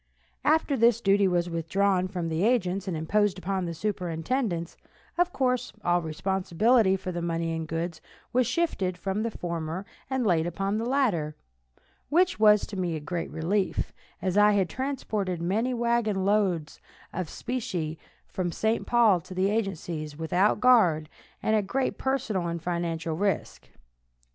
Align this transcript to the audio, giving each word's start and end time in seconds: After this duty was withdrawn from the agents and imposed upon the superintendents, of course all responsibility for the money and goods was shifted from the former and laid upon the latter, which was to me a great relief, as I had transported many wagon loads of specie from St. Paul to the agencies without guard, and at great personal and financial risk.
After 0.43 0.75
this 0.75 0.99
duty 0.99 1.27
was 1.27 1.47
withdrawn 1.47 2.07
from 2.07 2.27
the 2.27 2.43
agents 2.43 2.87
and 2.87 2.97
imposed 2.97 3.37
upon 3.37 3.65
the 3.65 3.73
superintendents, 3.75 4.75
of 5.15 5.31
course 5.31 5.73
all 5.83 6.01
responsibility 6.01 6.95
for 6.95 7.11
the 7.11 7.21
money 7.21 7.53
and 7.55 7.67
goods 7.67 8.01
was 8.33 8.47
shifted 8.47 8.97
from 8.97 9.21
the 9.21 9.29
former 9.29 9.85
and 10.09 10.25
laid 10.25 10.47
upon 10.47 10.79
the 10.79 10.87
latter, 10.89 11.35
which 12.09 12.39
was 12.39 12.65
to 12.65 12.75
me 12.77 12.95
a 12.95 12.99
great 12.99 13.29
relief, 13.29 13.93
as 14.23 14.39
I 14.39 14.53
had 14.53 14.69
transported 14.71 15.39
many 15.39 15.71
wagon 15.71 16.25
loads 16.25 16.79
of 17.13 17.29
specie 17.29 17.99
from 18.27 18.51
St. 18.51 18.87
Paul 18.87 19.21
to 19.21 19.35
the 19.35 19.51
agencies 19.51 20.17
without 20.17 20.59
guard, 20.59 21.09
and 21.43 21.55
at 21.55 21.67
great 21.67 21.99
personal 21.99 22.47
and 22.47 22.59
financial 22.59 23.15
risk. 23.15 23.69